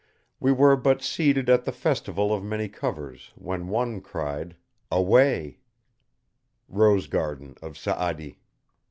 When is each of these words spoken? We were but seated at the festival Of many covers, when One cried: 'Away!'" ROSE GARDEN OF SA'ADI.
We 0.39 0.51
were 0.51 0.75
but 0.77 1.03
seated 1.03 1.47
at 1.47 1.63
the 1.63 1.71
festival 1.71 2.33
Of 2.33 2.43
many 2.43 2.67
covers, 2.67 3.31
when 3.35 3.67
One 3.67 4.01
cried: 4.01 4.55
'Away!'" 4.91 5.59
ROSE 6.67 7.05
GARDEN 7.05 7.55
OF 7.61 7.77
SA'ADI. 7.77 8.39